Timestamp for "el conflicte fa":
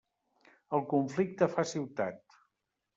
0.79-1.69